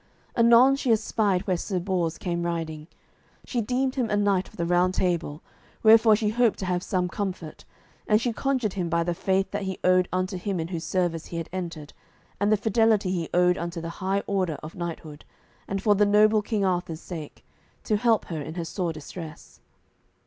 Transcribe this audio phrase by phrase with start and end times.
[0.35, 2.87] Anon she espied where Sir Bors came riding.
[3.45, 5.43] She deemed him a knight of the Round Table,
[5.83, 7.65] wherefore she hoped to have some comfort;
[8.07, 11.27] and she conjured him by the faith that he owed unto him in whose service
[11.27, 11.93] he had entered,
[12.39, 15.23] and the fidelity he owed unto the high order of knighthood,
[15.67, 17.45] and for the noble King Arthur's sake,
[17.83, 19.59] to help her in her sore distress.